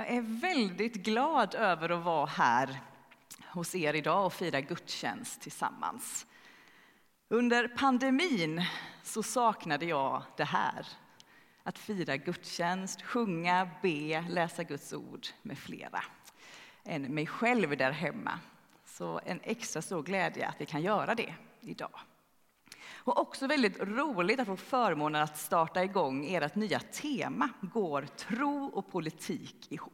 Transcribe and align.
Jag 0.00 0.08
är 0.08 0.40
väldigt 0.40 0.94
glad 0.94 1.54
över 1.54 1.88
att 1.88 2.04
vara 2.04 2.26
här 2.26 2.80
hos 3.44 3.74
er 3.74 3.94
idag 3.94 4.26
och 4.26 4.32
fira 4.32 4.60
gudstjänst 4.60 5.40
tillsammans. 5.40 6.26
Under 7.28 7.68
pandemin 7.68 8.64
så 9.02 9.22
saknade 9.22 9.86
jag 9.86 10.22
det 10.36 10.44
här. 10.44 10.86
Att 11.62 11.78
fira 11.78 12.16
gudstjänst, 12.16 13.02
sjunga, 13.02 13.70
be, 13.82 14.24
läsa 14.28 14.62
Guds 14.62 14.92
ord 14.92 15.26
med 15.42 15.58
flera 15.58 16.02
än 16.84 17.02
mig 17.02 17.26
själv 17.26 17.76
där 17.76 17.92
hemma. 17.92 18.40
Så 18.84 19.20
en 19.24 19.40
extra 19.42 19.82
stor 19.82 20.02
glädje 20.02 20.48
att 20.48 20.60
vi 20.60 20.66
kan 20.66 20.82
göra 20.82 21.14
det 21.14 21.34
idag. 21.60 22.00
Och 22.94 23.18
också 23.18 23.46
väldigt 23.46 23.80
roligt 23.80 24.40
att 24.40 24.46
få 24.46 24.56
förmånen 24.56 25.22
att 25.22 25.38
starta 25.38 25.84
igång 25.84 26.26
ert 26.26 26.54
nya 26.54 26.80
tema, 26.80 27.48
Går 27.60 28.06
tro 28.16 28.64
och 28.64 28.90
politik 28.90 29.72
ihop? 29.72 29.92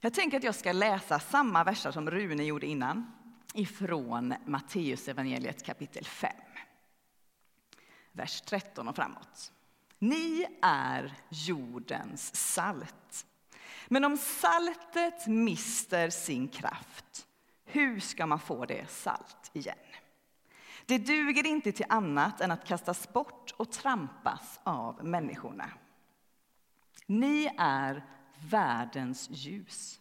Jag 0.00 0.14
tänker 0.14 0.36
att 0.36 0.44
jag 0.44 0.54
ska 0.54 0.72
läsa 0.72 1.20
samma 1.20 1.64
verser 1.64 1.92
som 1.92 2.10
Rune 2.10 2.44
gjorde 2.44 2.66
innan, 2.66 3.12
ifrån 3.54 4.34
Matteus 4.46 5.08
evangeliet 5.08 5.62
kapitel 5.62 6.04
5. 6.04 6.32
Vers 8.12 8.40
13 8.40 8.88
och 8.88 8.96
framåt. 8.96 9.52
Ni 9.98 10.46
är 10.62 11.14
jordens 11.28 12.36
salt. 12.36 13.26
Men 13.88 14.04
om 14.04 14.16
saltet 14.16 15.26
mister 15.26 16.10
sin 16.10 16.48
kraft, 16.48 17.26
hur 17.64 18.00
ska 18.00 18.26
man 18.26 18.40
få 18.40 18.64
det 18.66 18.90
salt 18.90 19.50
igen? 19.52 19.76
Det 20.86 20.98
duger 20.98 21.46
inte 21.46 21.72
till 21.72 21.86
annat 21.88 22.40
än 22.40 22.50
att 22.50 22.66
kastas 22.66 23.12
bort 23.12 23.54
och 23.56 23.72
trampas 23.72 24.60
av 24.62 25.04
människorna. 25.04 25.70
Ni 27.06 27.50
är 27.58 28.04
världens 28.50 29.30
ljus. 29.30 30.00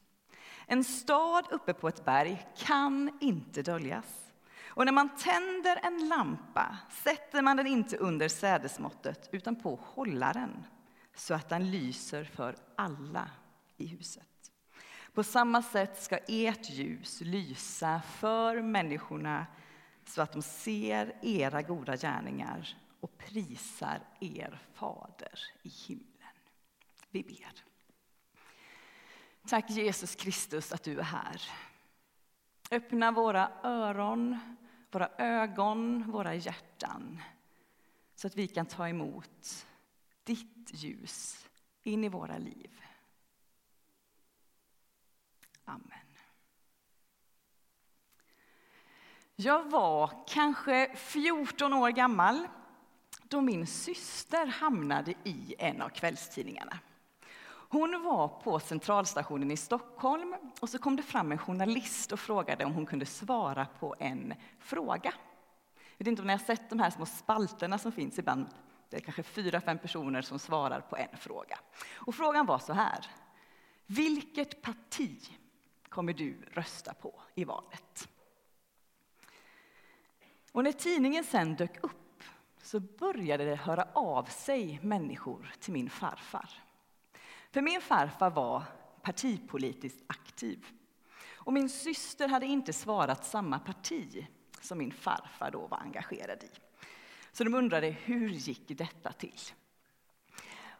En 0.65 0.83
stad 0.83 1.47
uppe 1.51 1.73
på 1.73 1.87
ett 1.87 2.05
berg 2.05 2.47
kan 2.57 3.17
inte 3.21 3.61
döljas. 3.61 4.31
Och 4.75 4.85
när 4.85 4.91
man 4.91 5.09
tänder 5.09 5.79
en 5.83 6.07
lampa 6.07 6.77
sätter 7.03 7.41
man 7.41 7.57
den 7.57 7.67
inte 7.67 7.97
under 7.97 8.29
sädesmåttet 8.29 9.29
utan 9.31 9.55
på 9.55 9.79
hållaren 9.81 10.65
så 11.15 11.33
att 11.33 11.49
den 11.49 11.71
lyser 11.71 12.23
för 12.23 12.55
alla 12.75 13.29
i 13.77 13.85
huset. 13.85 14.51
På 15.13 15.23
samma 15.23 15.61
sätt 15.61 16.03
ska 16.03 16.17
ert 16.27 16.69
ljus 16.69 17.21
lysa 17.21 18.01
för 18.19 18.61
människorna 18.61 19.45
så 20.05 20.21
att 20.21 20.33
de 20.33 20.41
ser 20.41 21.15
era 21.21 21.61
goda 21.61 21.97
gärningar 21.97 22.77
och 22.99 23.17
prisar 23.17 23.99
er 24.19 24.59
fader 24.73 25.39
i 25.61 25.69
himlen. 25.69 26.07
Vi 27.09 27.23
ber. 27.23 27.63
Tack 29.47 29.69
Jesus 29.69 30.15
Kristus 30.15 30.71
att 30.71 30.83
du 30.83 30.99
är 30.99 31.03
här. 31.03 31.41
Öppna 32.71 33.11
våra 33.11 33.51
öron, 33.63 34.39
våra 34.91 35.09
ögon, 35.17 36.11
våra 36.11 36.35
hjärtan 36.35 37.21
så 38.15 38.27
att 38.27 38.35
vi 38.35 38.47
kan 38.47 38.65
ta 38.65 38.89
emot 38.89 39.67
ditt 40.23 40.69
ljus 40.73 41.49
in 41.83 42.03
i 42.03 42.09
våra 42.09 42.37
liv. 42.37 42.81
Amen. 45.65 46.02
Jag 49.35 49.63
var 49.69 50.11
kanske 50.27 50.95
14 50.95 51.73
år 51.73 51.89
gammal 51.89 52.47
då 53.23 53.41
min 53.41 53.67
syster 53.67 54.45
hamnade 54.45 55.13
i 55.23 55.55
en 55.57 55.81
av 55.81 55.89
kvällstidningarna. 55.89 56.79
Hon 57.45 58.03
var 58.03 58.27
på 58.27 58.59
centralstationen 58.59 59.51
i 59.51 59.57
Stockholm 59.57 60.35
och 60.59 60.69
så 60.69 60.77
kom 60.77 60.95
det 60.95 61.03
fram 61.03 61.31
en 61.31 61.37
journalist 61.37 62.11
och 62.11 62.19
frågade 62.19 62.65
om 62.65 62.73
hon 62.73 62.85
kunde 62.85 63.05
svara 63.05 63.67
på 63.79 63.95
en 63.99 64.33
fråga. 64.59 65.13
Jag 65.97 66.05
vet 66.05 66.07
inte 66.07 66.21
om 66.21 66.27
ni 66.27 66.33
har 66.33 66.39
sett 66.39 66.69
de 66.69 66.79
här 66.79 66.89
små 66.89 67.05
spalterna 67.05 67.77
som 67.77 67.91
finns 67.91 68.19
ibland. 68.19 68.47
Det 68.89 68.97
är 68.97 69.01
kanske 69.01 69.23
fyra, 69.23 69.61
fem 69.61 69.79
personer 69.79 70.21
som 70.21 70.39
svarar 70.39 70.81
på 70.81 70.97
en 70.97 71.17
fråga. 71.17 71.59
Och 71.95 72.15
frågan 72.15 72.45
var 72.45 72.59
så 72.59 72.73
här. 72.73 73.05
Vilket 73.85 74.61
parti 74.61 75.29
kommer 75.89 76.13
du 76.13 76.37
rösta 76.51 76.93
på 76.93 77.21
i 77.35 77.43
valet? 77.43 78.09
Och 80.53 80.63
när 80.63 80.71
tidningen 80.71 81.23
sen 81.23 81.55
dök 81.55 81.83
upp 81.83 82.23
så 82.61 82.79
började 82.79 83.45
det 83.45 83.55
höra 83.55 83.87
av 83.93 84.23
sig 84.23 84.79
människor 84.83 85.53
till 85.59 85.73
min 85.73 85.89
farfar. 85.89 86.49
För 87.51 87.61
min 87.61 87.81
farfar 87.81 88.29
var 88.29 88.63
partipolitiskt 89.01 90.03
aktiv. 90.07 90.65
Och 91.33 91.53
min 91.53 91.69
syster 91.69 92.27
hade 92.27 92.45
inte 92.45 92.73
svarat 92.73 93.25
samma 93.25 93.59
parti 93.59 94.27
som 94.61 94.77
min 94.77 94.91
farfar 94.91 95.51
då 95.51 95.67
var 95.67 95.77
engagerad 95.77 96.43
i. 96.43 96.49
Så 97.31 97.43
de 97.43 97.53
undrade 97.53 97.87
hur 97.87 98.29
gick 98.29 98.77
detta 98.77 99.11
till? 99.11 99.39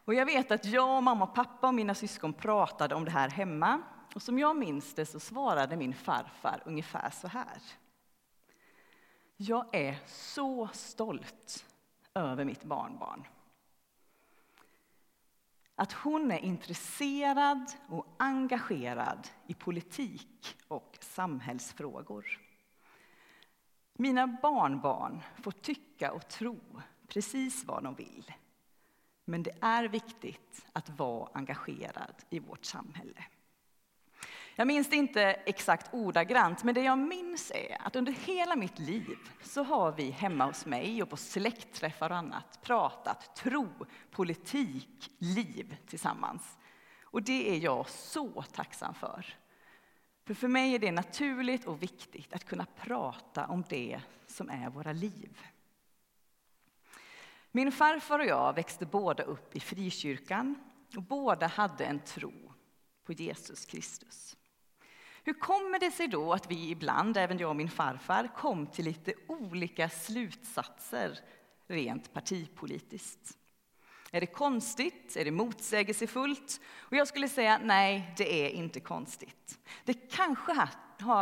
Och 0.05 0.13
jag 0.13 0.25
vet 0.25 0.51
att 0.51 0.65
jag, 0.65 1.03
mamma, 1.03 1.27
pappa 1.27 1.67
och 1.67 1.73
mina 1.73 1.95
syskon 1.95 2.33
pratade 2.33 2.95
om 2.95 3.05
det 3.05 3.11
här 3.11 3.29
hemma. 3.29 3.81
Och 4.15 4.21
som 4.21 4.39
jag 4.39 4.55
minns 4.57 4.93
det 4.93 5.05
så 5.05 5.19
svarade 5.19 5.75
min 5.75 5.93
farfar 5.93 6.63
ungefär 6.65 7.09
så 7.09 7.27
här. 7.27 7.61
Jag 9.37 9.75
är 9.75 9.99
så 10.07 10.67
stolt 10.73 11.65
över 12.13 12.45
mitt 12.45 12.63
barnbarn. 12.63 13.27
Att 15.75 15.91
hon 15.91 16.31
är 16.31 16.39
intresserad 16.39 17.71
och 17.89 18.07
engagerad 18.19 19.27
i 19.47 19.53
politik 19.53 20.57
och 20.67 20.97
samhällsfrågor. 21.01 22.39
Mina 23.93 24.27
barnbarn 24.27 25.21
får 25.41 25.51
tycka 25.51 26.11
och 26.11 26.27
tro 26.27 26.59
precis 27.07 27.65
vad 27.65 27.83
de 27.83 27.95
vill. 27.95 28.33
Men 29.25 29.43
det 29.43 29.55
är 29.61 29.83
viktigt 29.83 30.65
att 30.73 30.89
vara 30.89 31.29
engagerad 31.33 32.15
i 32.29 32.39
vårt 32.39 32.65
samhälle. 32.65 33.25
Jag 34.55 34.67
minns 34.67 34.89
det 34.89 34.95
inte 34.95 35.21
exakt 35.23 35.93
ordagrant, 35.93 36.63
men 36.63 36.75
det 36.75 36.81
jag 36.81 36.97
minns 36.97 37.51
är 37.51 37.77
att 37.79 37.95
under 37.95 38.11
hela 38.11 38.55
mitt 38.55 38.79
liv 38.79 39.17
så 39.41 39.63
har 39.63 39.91
vi 39.91 40.09
hemma 40.09 40.45
hos 40.45 40.65
mig 40.65 41.03
och 41.03 41.09
på 41.09 41.17
släktträffar 41.17 42.09
och 42.09 42.17
annat 42.17 42.59
pratat 42.61 43.35
tro, 43.35 43.67
politik, 44.11 45.11
liv 45.17 45.77
tillsammans. 45.87 46.57
Och 47.03 47.23
det 47.23 47.55
är 47.55 47.59
jag 47.59 47.89
så 47.89 48.41
tacksam 48.41 48.93
för. 48.93 49.37
För 50.25 50.33
för 50.33 50.47
mig 50.47 50.75
är 50.75 50.79
det 50.79 50.91
naturligt 50.91 51.65
och 51.65 51.83
viktigt 51.83 52.33
att 52.33 52.45
kunna 52.45 52.65
prata 52.65 53.47
om 53.47 53.63
det 53.69 54.01
som 54.27 54.49
är 54.49 54.69
våra 54.69 54.93
liv. 54.93 55.39
Min 57.51 57.71
farfar 57.71 58.19
och 58.19 58.25
jag 58.25 58.53
växte 58.53 58.85
båda 58.85 59.23
upp 59.23 59.55
i 59.55 59.59
frikyrkan 59.59 60.55
och 60.95 61.03
båda 61.03 61.47
hade 61.47 61.85
en 61.85 61.99
tro 61.99 62.53
på 63.03 63.13
Jesus 63.13 63.65
Kristus. 63.65 64.37
Hur 65.23 65.33
kommer 65.33 65.79
det 65.79 65.91
sig 65.91 66.07
då 66.07 66.33
att 66.33 66.51
vi 66.51 66.69
ibland, 66.69 67.17
även 67.17 67.37
jag 67.37 67.49
och 67.49 67.55
min 67.55 67.69
farfar, 67.69 68.29
kom 68.35 68.67
till 68.67 68.85
lite 68.85 69.13
olika 69.27 69.89
slutsatser 69.89 71.19
rent 71.67 72.13
partipolitiskt? 72.13 73.37
Är 74.11 74.19
det 74.19 74.27
konstigt? 74.27 75.15
Är 75.15 75.25
det 75.25 75.31
motsägelsefullt? 75.31 76.61
Och 76.77 76.93
jag 76.93 77.07
skulle 77.07 77.29
säga 77.29 77.59
nej, 77.63 78.13
det 78.17 78.45
är 78.45 78.49
inte 78.49 78.79
konstigt. 78.79 79.59
Det 79.85 79.93
kanske 79.93 80.67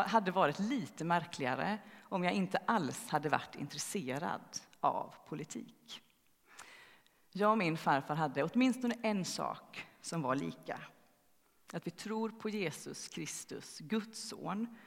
hade 0.08 0.32
varit 0.32 0.60
lite 0.60 1.04
märkligare 1.04 1.78
om 2.02 2.24
jag 2.24 2.34
inte 2.34 2.58
alls 2.58 3.10
hade 3.10 3.30
varit 3.30 3.56
intresserad 3.56 4.60
av 4.80 5.14
politik. 5.28 6.02
Jag 7.32 7.52
och 7.52 7.58
min 7.58 7.78
farfar 7.78 8.16
hade 8.16 8.44
åtminstone 8.44 8.96
en 9.02 9.26
sak 9.26 9.88
som 10.02 10.22
var 10.22 10.36
lika. 10.36 10.80
Att 11.74 11.88
vi 11.88 11.92
tror 11.92 12.30
på 12.30 12.50
Jesus 12.50 13.08
Kristus, 13.08 13.80
Guds 13.80 14.30
son, 14.30 14.78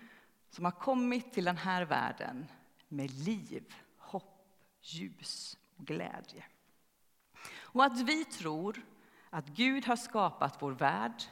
som 0.50 0.64
har 0.64 0.72
kommit 0.72 1.32
till 1.32 1.44
den 1.44 1.56
här 1.56 1.82
världen 1.84 2.46
med 2.88 3.10
liv, 3.10 3.74
hopp, 3.98 4.48
ljus 4.80 5.58
och 5.76 5.86
glädje. 5.86 6.44
Och 7.56 7.84
att 7.84 8.00
vi 8.00 8.24
tror 8.24 8.82
att 9.30 9.48
Gud 9.48 9.86
har 9.86 9.96
skapat 9.96 10.62
vår 10.62 10.72
värld, 10.72 11.22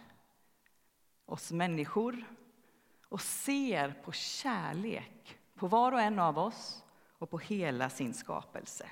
oss 1.26 1.52
människor 1.52 2.25
och 3.08 3.20
ser 3.20 3.93
på 4.04 4.12
kärlek 4.12 5.38
på 5.54 5.66
var 5.66 5.93
och 5.93 6.00
en 6.00 6.19
av 6.19 6.38
oss 6.38 6.84
och 7.19 7.31
på 7.31 7.38
hela 7.38 7.90
sin 7.90 8.14
skapelse. 8.14 8.88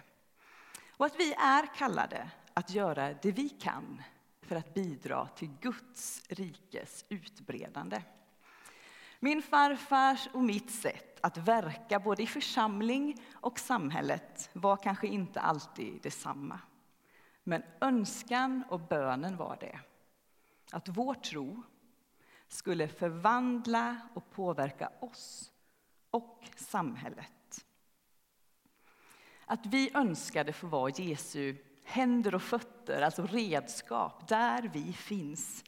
Och 0.90 1.06
att 1.06 1.20
vi 1.20 1.32
är 1.32 1.74
kallade 1.74 2.30
att 2.54 2.70
göra 2.70 3.14
det 3.22 3.32
vi 3.32 3.48
kan 3.48 4.02
för 4.50 4.56
att 4.56 4.74
bidra 4.74 5.26
till 5.26 5.50
Guds 5.60 6.22
rikes 6.28 7.04
utbredande. 7.08 8.02
Min 9.20 9.42
farfars 9.42 10.28
och 10.32 10.42
mitt 10.42 10.70
sätt 10.70 11.18
att 11.20 11.36
verka 11.36 12.00
både 12.00 12.22
i 12.22 12.26
församling 12.26 13.22
och 13.32 13.58
samhället 13.58 14.50
var 14.52 14.76
kanske 14.76 15.06
inte 15.06 15.40
alltid 15.40 16.02
detsamma. 16.02 16.60
Men 17.44 17.62
önskan 17.80 18.64
och 18.68 18.80
bönen 18.80 19.36
var 19.36 19.56
det. 19.60 19.80
att 20.72 20.88
vår 20.88 21.14
tro 21.14 21.62
skulle 22.48 22.88
förvandla 22.88 24.00
och 24.14 24.30
påverka 24.30 24.92
oss 25.00 25.52
och 26.10 26.48
samhället. 26.56 27.66
Att 29.44 29.66
vi 29.66 29.90
önskade 29.94 30.52
få 30.52 30.66
vara 30.66 30.90
Jesu 30.90 31.56
händer 31.90 32.34
och 32.34 32.42
fötter, 32.42 33.02
alltså 33.02 33.26
redskap, 33.26 34.28
där 34.28 34.70
vi 34.72 34.92
finns. 34.92 35.64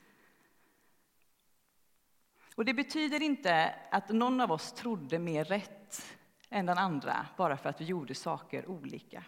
Och 2.54 2.64
det 2.64 2.74
betyder 2.74 3.22
inte 3.22 3.74
att 3.90 4.08
någon 4.08 4.40
av 4.40 4.52
oss 4.52 4.72
trodde 4.72 5.19
mer 5.19 5.44
rätt 5.44 6.16
än 6.50 6.66
den 6.66 6.78
andra 6.78 7.26
bara 7.36 7.56
för 7.56 7.69
att 7.69 7.80
vi 7.80 7.84
gjorde 7.84 8.14
saker 8.14 8.69
olika. 8.69 9.24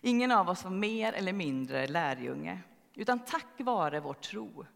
Ingen 0.00 0.32
av 0.32 0.48
oss 0.48 0.64
var 0.64 0.70
mer 0.70 1.12
eller 1.12 1.32
mindre 1.32 1.86
lärjunge, 1.86 2.60
utan 2.94 3.18
tack 3.18 3.58
vare 3.58 4.00
vår 4.00 4.14
tro 4.14 4.66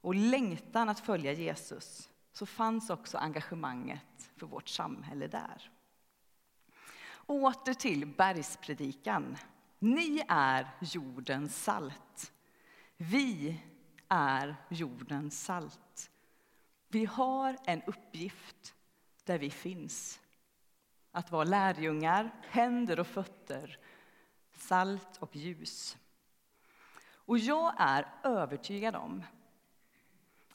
och 0.00 0.14
längtan 0.14 0.88
att 0.88 1.00
följa 1.00 1.32
Jesus 1.32 2.10
så 2.32 2.46
fanns 2.46 2.90
också 2.90 3.18
engagemanget 3.18 4.30
för 4.36 4.46
vårt 4.46 4.68
samhälle 4.68 5.26
där. 5.26 5.70
Åter 7.26 7.74
till 7.74 8.06
bergspredikan. 8.06 9.36
Ni 9.78 10.22
är 10.28 10.70
jordens 10.80 11.64
salt. 11.64 12.32
Vi 12.96 13.60
är 14.08 14.56
jordens 14.68 15.44
salt. 15.44 16.10
Vi 16.88 17.04
har 17.04 17.56
en 17.64 17.82
uppgift 17.82 18.74
där 19.24 19.38
vi 19.38 19.50
finns. 19.50 20.20
Att 21.12 21.30
vara 21.30 21.44
lärjungar, 21.44 22.30
händer 22.48 23.00
och 23.00 23.06
fötter, 23.06 23.78
salt 24.52 25.16
och 25.18 25.36
ljus. 25.36 25.96
Och 27.10 27.38
jag 27.38 27.74
är 27.78 28.06
övertygad 28.22 28.96
om 28.96 29.22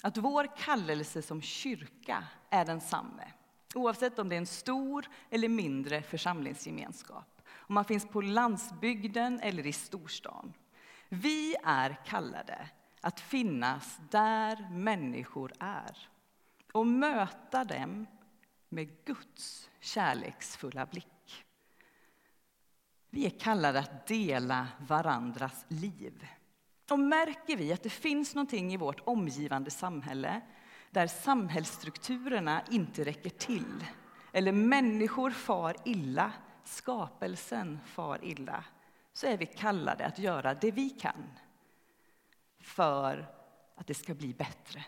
att 0.02 0.18
vår 0.18 0.58
kallelse 0.58 1.22
som 1.22 1.42
kyrka 1.42 2.28
är 2.50 2.66
densamme. 2.66 3.32
Oavsett 3.76 4.20
om 4.20 4.30
det 4.30 4.36
är 4.36 4.38
en 4.38 4.46
stor 4.46 5.10
eller 5.30 5.50
mindre 5.50 6.02
församlingsgemenskap. 6.02 7.33
Om 7.68 7.76
man 7.76 7.86
finns 7.86 8.08
på 8.08 8.22
landsbygden 8.22 9.40
eller 9.40 9.68
i 9.68 9.74
storstan. 9.74 10.54
Vi 11.10 11.56
är 11.64 12.06
kallade 12.06 12.70
att 13.02 13.20
finnas 13.20 14.00
där 14.10 14.70
människor 14.72 15.54
är 15.60 16.10
och 16.72 16.88
möta 16.88 17.64
dem 17.64 18.08
med 18.70 19.06
Guds 19.06 19.70
kärleksfulla 19.80 20.86
blick. 20.86 21.46
Vi 23.10 23.26
är 23.26 23.40
kallade 23.40 23.80
att 23.80 24.08
dela 24.08 24.68
varandras 24.80 25.66
liv. 25.68 26.28
Och 26.92 27.00
märker 27.00 27.58
vi 27.58 27.74
att 27.74 27.84
det 27.84 27.90
finns 27.90 28.36
någonting 28.36 28.74
i 28.74 28.78
vårt 28.78 29.00
omgivande 29.08 29.72
samhälle 29.72 30.42
där 30.92 31.08
samhällsstrukturerna 31.08 32.62
inte 32.72 33.04
räcker 33.04 33.30
till 33.30 33.86
eller 34.32 34.52
människor 34.52 35.32
far 35.32 35.76
illa, 35.86 36.32
skapelsen 36.68 37.80
far 37.86 38.24
illa 38.24 38.64
så 39.14 39.28
är 39.28 39.38
vi 39.38 39.46
kallade 39.46 40.06
att 40.06 40.20
göra 40.20 40.54
det 40.54 40.72
vi 40.72 40.90
kan 40.90 41.40
för 42.60 43.28
att 43.76 43.88
det 43.88 43.94
ska 43.94 44.14
bli 44.14 44.34
bättre. 44.34 44.86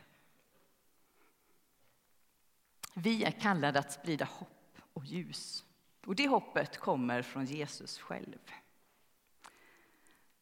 Vi 2.93 3.23
är 3.23 3.31
kallade 3.31 3.79
att 3.79 3.91
sprida 3.91 4.25
hopp 4.25 4.77
och 4.93 5.05
ljus. 5.05 5.65
Och 6.05 6.15
det 6.15 6.27
hoppet 6.27 6.77
kommer 6.77 7.21
från 7.21 7.45
Jesus 7.45 7.99
själv. 7.99 8.39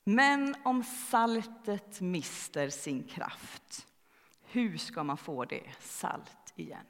Men 0.04 0.56
om 0.66 0.84
saltet 0.84 2.02
mister 2.02 2.70
sin 2.70 3.04
kraft, 3.04 3.88
hur 4.42 4.78
ska 4.78 5.04
man 5.04 5.18
få 5.18 5.46
det 5.46 5.72
salt 5.80 6.54
igen? 6.56 6.86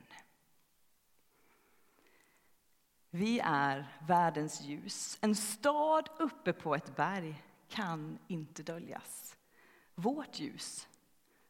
Vi 3.15 3.39
är 3.43 3.97
världens 4.07 4.61
ljus. 4.61 5.17
En 5.21 5.35
stad 5.35 6.09
uppe 6.19 6.53
på 6.53 6.75
ett 6.75 6.95
berg 6.95 7.43
kan 7.69 8.19
inte 8.27 8.63
döljas. 8.63 9.37
Vårt 9.95 10.39
ljus, 10.39 10.87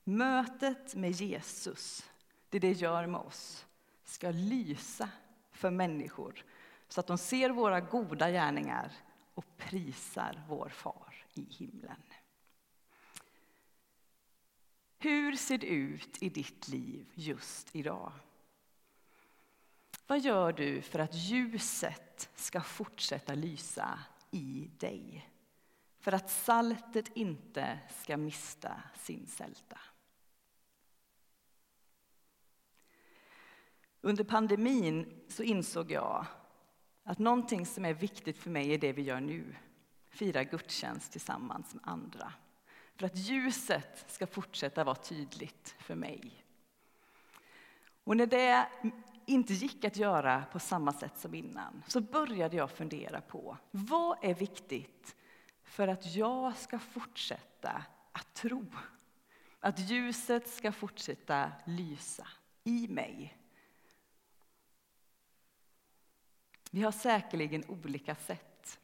mötet 0.04 0.96
med 0.96 1.12
Jesus, 1.12 2.10
det 2.50 2.60
det 2.60 2.72
gör 2.72 3.08
med 3.08 3.22
oss, 3.22 3.66
ska 4.04 4.32
lysa 4.32 5.10
för 5.52 5.72
människor 5.72 6.46
så 6.88 7.00
att 7.00 7.08
de 7.08 7.18
ser 7.18 7.50
våra 7.50 7.82
goda 7.82 8.32
gärningar 8.32 8.92
och 9.34 9.58
prisar 9.58 10.44
vår 10.48 10.70
far 10.70 11.26
i 11.34 11.42
himlen. 11.42 12.04
Hur 14.98 15.36
ser 15.36 15.58
det 15.58 15.68
ut 15.68 16.24
i 16.24 16.30
ditt 16.30 16.68
liv 16.68 17.06
just 17.14 17.76
idag? 17.76 18.12
Vad 20.14 20.22
gör 20.22 20.54
du 20.54 20.82
för 20.82 21.00
att 21.00 21.14
ljuset 21.14 22.30
ska 22.36 22.62
fortsätta 22.62 23.36
lysa 23.36 24.00
i 24.32 24.70
dig? 24.80 25.30
För 26.00 26.12
att 26.12 26.30
saltet 26.30 27.12
inte 27.14 27.80
ska 28.02 28.18
mista 28.18 28.82
sin 28.96 29.28
sälta. 29.28 29.80
Under 34.02 34.24
pandemin 34.24 35.24
så 35.28 35.44
insåg 35.44 35.92
jag 35.92 36.26
att 37.04 37.20
någonting 37.20 37.66
som 37.66 37.86
är 37.86 37.94
viktigt 37.94 38.38
för 38.38 38.50
mig 38.50 38.74
är 38.74 38.78
det 38.78 38.94
vi 38.94 39.02
gör 39.02 39.22
nu. 39.22 39.56
Fira 40.10 40.44
gudstjänst 40.44 41.12
tillsammans 41.12 41.74
med 41.74 41.84
andra. 41.88 42.34
För 42.96 43.06
att 43.06 43.18
ljuset 43.18 44.06
ska 44.08 44.28
fortsätta 44.28 44.84
vara 44.84 44.96
tydligt 44.96 45.76
för 45.80 45.96
mig. 45.96 46.44
Och 48.04 48.18
när 48.18 48.26
det 48.26 48.68
inte 49.26 49.54
gick 49.54 49.86
att 49.86 49.98
göra 49.98 50.46
på 50.52 50.60
samma 50.60 50.94
sätt 50.94 51.20
som 51.20 51.36
innan 51.36 51.84
så 51.88 52.02
började 52.02 52.58
jag 52.58 52.72
fundera 52.72 53.22
på 53.22 53.58
vad 53.72 54.18
är 54.22 54.34
viktigt 54.34 55.16
för 55.64 55.88
att 55.88 56.16
jag 56.16 56.58
ska 56.58 56.80
fortsätta 56.80 57.84
att 58.12 58.34
tro. 58.34 58.66
Att 59.60 59.80
ljuset 59.80 60.48
ska 60.48 60.72
fortsätta 60.72 61.52
lysa 61.66 62.28
i 62.64 62.88
mig 62.88 63.38
Vi 66.76 66.82
har 66.82 66.92
säkerligen 66.92 67.64
olika 67.68 68.16
sätt. 68.16 68.80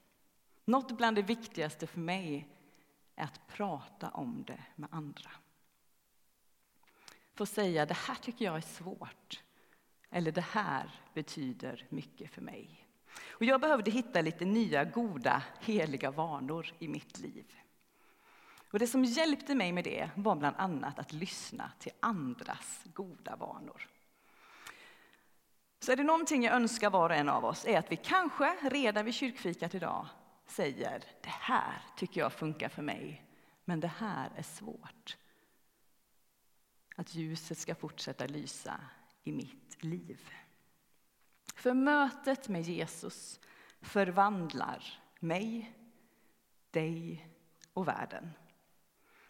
Något 0.65 0.97
bland 0.97 1.15
det 1.15 1.21
viktigaste 1.21 1.87
för 1.87 1.99
mig 1.99 2.47
är 3.15 3.23
att 3.23 3.47
prata 3.47 4.09
om 4.09 4.43
det 4.47 4.63
med 4.75 4.89
andra. 4.91 5.31
Få 7.33 7.45
säga 7.45 7.85
det 7.85 7.93
här 7.93 8.15
tycker 8.15 8.45
jag 8.45 8.57
är 8.57 8.61
svårt. 8.61 9.43
Eller 10.09 10.31
det 10.31 10.41
här 10.41 10.91
betyder 11.13 11.85
mycket 11.89 12.33
för 12.33 12.41
mig. 12.41 12.85
Och 13.29 13.45
jag 13.45 13.61
behövde 13.61 13.91
hitta 13.91 14.21
lite 14.21 14.45
nya 14.45 14.85
goda, 14.85 15.43
heliga 15.59 16.11
vanor 16.11 16.73
i 16.79 16.87
mitt 16.87 17.19
liv. 17.19 17.55
Och 18.71 18.79
det 18.79 18.87
som 18.87 19.05
hjälpte 19.05 19.55
mig 19.55 19.71
med 19.71 19.83
det 19.83 20.09
var 20.15 20.35
bland 20.35 20.55
annat 20.55 20.99
att 20.99 21.13
lyssna 21.13 21.71
till 21.79 21.91
andras 21.99 22.81
goda 22.93 23.35
vanor. 23.35 23.87
Så 25.79 25.91
är 25.91 25.95
det 25.95 26.03
någonting 26.03 26.43
jag 26.43 26.55
önskar 26.55 26.89
var 26.89 27.09
och 27.09 27.15
en 27.15 27.29
av 27.29 27.45
oss 27.45 27.65
är 27.65 27.77
att 27.77 27.91
vi 27.91 27.95
kanske 27.95 28.69
redan 28.69 29.05
vid 29.05 29.13
kyrkfikat 29.13 29.75
idag 29.75 30.07
säger 30.47 31.03
det 31.21 31.29
här 31.29 31.81
tycker 31.97 32.21
jag 32.21 32.33
funkar 32.33 32.69
för 32.69 32.81
mig, 32.81 33.25
men 33.65 33.79
det 33.79 33.87
här 33.87 34.31
är 34.35 34.43
svårt. 34.43 35.17
Att 36.95 37.15
ljuset 37.15 37.57
ska 37.57 37.75
fortsätta 37.75 38.25
lysa 38.25 38.81
i 39.29 39.31
mitt 39.31 39.83
liv. 39.83 40.29
För 41.55 41.73
mötet 41.73 42.49
med 42.49 42.61
Jesus 42.61 43.39
förvandlar 43.81 44.83
mig, 45.19 45.77
dig 46.71 47.27
och 47.73 47.87
världen. 47.87 48.29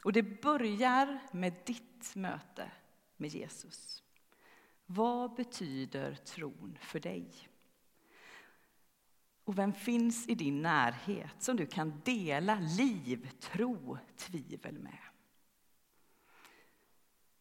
Och 0.04 0.14
det 0.14 0.42
börjar 0.42 1.20
med 1.32 1.54
ditt 1.66 2.16
möte 2.16 2.72
med 3.18 3.30
Jesus. 3.30 4.04
Vad 4.86 5.36
betyder 5.36 6.16
tron 6.16 6.78
för 6.82 7.00
dig? 7.00 7.50
Och 9.44 9.58
vem 9.58 9.74
finns 9.74 10.28
i 10.28 10.36
din 10.36 10.62
närhet 10.62 11.44
som 11.44 11.58
du 11.58 11.66
kan 11.66 12.02
dela 12.06 12.60
liv, 12.60 13.30
tro, 13.40 13.98
tvivel 14.16 14.80
med? 14.80 15.00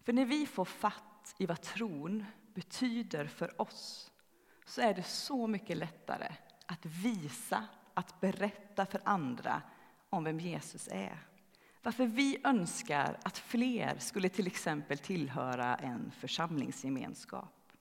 För 0.03 0.13
när 0.13 0.25
vi 0.25 0.47
får 0.47 0.65
fatt 0.65 1.35
i 1.39 1.47
vad 1.47 1.63
tron 1.63 2.25
betyder 2.59 3.27
för 3.27 3.61
oss 3.61 4.11
så 4.65 4.81
är 4.81 4.95
det 4.95 5.03
så 5.03 5.47
mycket 5.47 5.77
lättare 5.77 6.35
att 6.67 6.87
visa, 6.87 7.65
att 7.95 8.21
berätta 8.21 8.87
för 8.87 9.01
andra 9.05 9.63
om 10.11 10.25
vem 10.25 10.41
Jesus 10.41 10.89
är. 10.89 11.27
Varför 11.83 12.07
vi 12.07 12.41
önskar 12.45 13.19
att 13.23 13.39
fler 13.39 13.99
skulle 13.99 14.29
till 14.29 14.47
exempel 14.47 14.99
tillhöra 14.99 15.77
en 15.77 16.11
församlingsgemenskap. 16.11 17.73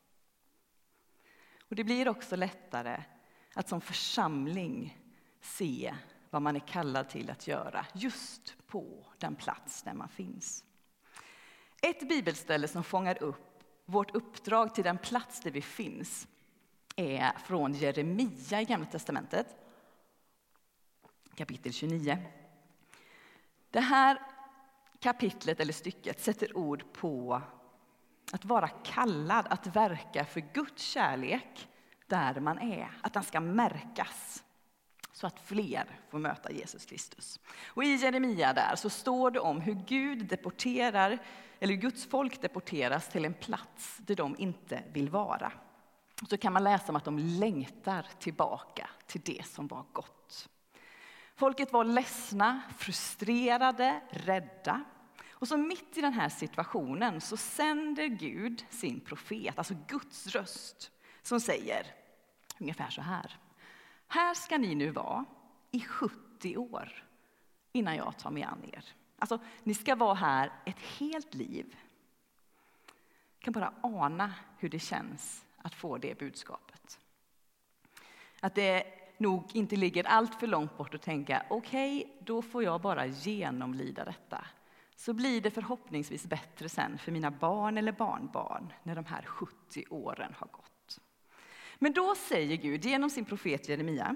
Och 1.59 1.75
det 1.75 1.83
blir 1.83 2.07
också 2.07 2.35
lättare 2.35 3.03
att 3.53 3.69
som 3.69 3.81
församling 3.81 4.97
se 5.41 5.95
vad 6.29 6.41
man 6.41 6.55
är 6.55 6.67
kallad 6.67 7.09
till 7.09 7.29
att 7.29 7.47
göra 7.47 7.85
just 7.93 8.67
på 8.67 9.05
den 9.17 9.35
plats 9.35 9.83
där 9.83 9.93
man 9.93 10.09
finns. 10.09 10.63
Ett 11.81 12.09
bibelställe 12.09 12.67
som 12.67 12.83
fångar 12.83 13.23
upp 13.23 13.46
vårt 13.89 14.15
uppdrag 14.15 14.75
till 14.75 14.83
den 14.83 14.97
plats 14.97 15.39
där 15.39 15.51
vi 15.51 15.61
finns 15.61 16.27
är 16.95 17.31
från 17.37 17.73
Jeremia 17.73 18.61
i 18.61 18.65
Gamla 18.65 18.85
testamentet, 18.85 19.47
kapitel 21.35 21.73
29. 21.73 22.17
Det 23.71 23.79
här 23.79 24.21
kapitlet 24.99 25.59
eller 25.59 25.73
stycket 25.73 26.19
sätter 26.19 26.57
ord 26.57 26.93
på 26.93 27.41
att 28.31 28.45
vara 28.45 28.67
kallad 28.67 29.47
att 29.49 29.67
verka 29.67 30.25
för 30.25 30.39
Guds 30.39 30.83
kärlek 30.83 31.67
där 32.07 32.39
man 32.39 32.59
är, 32.59 32.97
att 33.01 33.13
den 33.13 33.23
ska 33.23 33.39
märkas 33.39 34.43
så 35.17 35.27
att 35.27 35.39
fler 35.39 35.99
får 36.09 36.19
möta 36.19 36.51
Jesus 36.51 36.85
Kristus. 36.85 37.39
Och 37.67 37.83
I 37.83 37.95
Jeremia 37.95 38.53
där 38.53 38.75
så 38.75 38.89
står 38.89 39.31
det 39.31 39.39
om 39.39 39.61
hur 39.61 39.73
Gud 39.87 40.25
deporterar, 40.25 41.17
eller 41.59 41.73
Guds 41.73 42.05
folk 42.05 42.41
deporteras 42.41 43.09
till 43.09 43.25
en 43.25 43.33
plats 43.33 43.97
där 43.97 44.15
de 44.15 44.35
inte 44.37 44.83
vill 44.93 45.09
vara. 45.09 45.51
Så 46.29 46.37
kan 46.37 46.53
man 46.53 46.63
läsa 46.63 46.89
om 46.89 46.95
att 46.95 47.05
de 47.05 47.17
längtar 47.17 48.07
tillbaka 48.19 48.89
till 49.07 49.21
det 49.21 49.45
som 49.45 49.67
var 49.67 49.85
gott. 49.93 50.49
Folket 51.35 51.73
var 51.73 51.83
ledsna, 51.83 52.61
frustrerade, 52.77 54.01
rädda. 54.09 54.83
Och 55.31 55.47
så 55.47 55.57
mitt 55.57 55.97
i 55.97 56.01
den 56.01 56.13
här 56.13 56.29
situationen 56.29 57.21
så 57.21 57.37
sänder 57.37 58.07
Gud 58.07 58.65
sin 58.69 58.99
profet, 58.99 59.57
alltså 59.57 59.75
Guds 59.87 60.27
röst, 60.27 60.91
som 61.21 61.39
säger 61.39 61.87
ungefär 62.59 62.89
så 62.89 63.01
här. 63.01 63.37
Här 64.07 64.33
ska 64.33 64.57
ni 64.57 64.75
nu 64.75 64.89
vara 64.91 65.25
i 65.71 65.79
70 65.81 66.57
år 66.57 67.03
innan 67.71 67.95
jag 67.95 68.17
tar 68.17 68.31
mig 68.31 68.43
an 68.43 68.63
er. 68.73 68.85
Alltså, 69.19 69.39
ni 69.63 69.73
ska 69.73 69.95
vara 69.95 70.13
här 70.13 70.51
ett 70.65 70.79
helt 70.79 71.33
liv. 71.33 71.75
Jag 73.33 73.43
kan 73.43 73.53
bara 73.53 73.73
ana 73.81 74.33
hur 74.57 74.69
det 74.69 74.79
känns 74.79 75.45
att 75.57 75.75
få 75.75 75.97
det 75.97 76.19
budskapet. 76.19 76.99
Att 78.39 78.55
det 78.55 78.83
nog 79.17 79.55
inte 79.55 79.75
ligger 79.75 80.03
allt 80.03 80.35
för 80.35 80.47
långt 80.47 80.77
bort 80.77 80.93
att 80.93 81.01
tänka 81.01 81.45
okej, 81.49 81.97
okay, 81.97 82.13
då 82.19 82.41
får 82.41 82.63
jag 82.63 82.81
bara 82.81 83.05
genomlida 83.05 84.05
detta. 84.05 84.45
Så 84.95 85.13
blir 85.13 85.41
det 85.41 85.51
förhoppningsvis 85.51 86.25
bättre 86.25 86.69
sen 86.69 86.97
för 86.97 87.11
mina 87.11 87.31
barn 87.31 87.77
eller 87.77 87.91
barnbarn 87.91 88.73
när 88.83 88.95
de 88.95 89.05
här 89.05 89.21
70 89.21 89.83
åren 89.89 90.33
har 90.37 90.47
gått. 90.47 90.76
Men 91.79 91.93
då 91.93 92.15
säger 92.15 92.57
Gud 92.57 92.85
genom 92.85 93.09
sin 93.09 93.25
profet 93.25 93.69
Jeremia, 93.69 94.15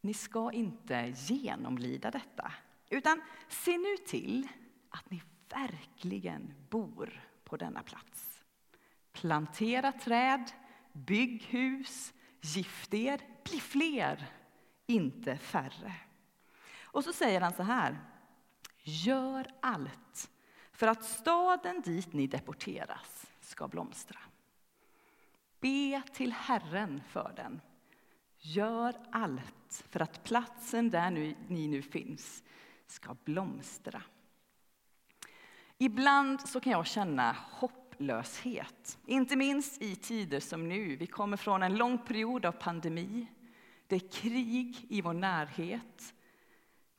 ni 0.00 0.14
ska 0.14 0.52
inte 0.52 1.14
genomlida 1.16 2.10
detta, 2.10 2.52
utan 2.90 3.22
se 3.48 3.78
nu 3.78 3.96
till 3.96 4.48
att 4.88 5.10
ni 5.10 5.22
verkligen 5.48 6.54
bor 6.70 7.20
på 7.44 7.56
denna 7.56 7.82
plats. 7.82 8.44
Plantera 9.12 9.92
träd, 9.92 10.52
bygg 10.92 11.42
hus, 11.42 12.12
gift 12.40 12.94
er, 12.94 13.20
bli 13.44 13.60
fler, 13.60 14.26
inte 14.86 15.36
färre. 15.36 15.94
Och 16.82 17.04
så 17.04 17.12
säger 17.12 17.40
han 17.40 17.52
så 17.52 17.62
här, 17.62 17.98
gör 18.82 19.46
allt 19.60 20.30
för 20.72 20.86
att 20.86 21.04
staden 21.04 21.80
dit 21.80 22.12
ni 22.12 22.26
deporteras 22.26 23.26
ska 23.40 23.68
blomstra. 23.68 24.18
Be 25.60 26.02
till 26.12 26.32
Herren 26.32 27.02
för 27.08 27.32
den. 27.36 27.60
Gör 28.38 28.96
allt 29.10 29.84
för 29.90 30.02
att 30.02 30.24
platsen 30.24 30.90
där 30.90 31.10
nu, 31.10 31.34
ni 31.48 31.68
nu 31.68 31.82
finns 31.82 32.42
ska 32.86 33.16
blomstra. 33.24 34.02
Ibland 35.78 36.40
så 36.40 36.60
kan 36.60 36.72
jag 36.72 36.86
känna 36.86 37.36
hopplöshet, 37.50 38.98
inte 39.06 39.36
minst 39.36 39.82
i 39.82 39.96
tider 39.96 40.40
som 40.40 40.68
nu. 40.68 40.96
Vi 40.96 41.06
kommer 41.06 41.36
från 41.36 41.62
en 41.62 41.76
lång 41.76 41.98
period 41.98 42.46
av 42.46 42.52
pandemi. 42.52 43.26
Det 43.86 43.96
är 43.96 44.08
krig 44.12 44.86
i 44.88 45.00
vår 45.00 45.12
närhet. 45.12 46.14